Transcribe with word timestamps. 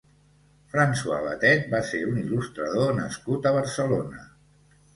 François 0.71 1.19
Batet 1.25 1.67
va 1.75 1.83
ser 1.91 2.01
un 2.13 2.17
il·lustrador 2.23 2.99
nascut 3.03 3.49
a 3.49 3.55
Barcelona. 3.61 4.29